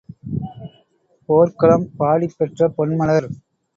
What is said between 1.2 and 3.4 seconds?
போற்களம் பாடிப் பெற்ற பொன்மலர்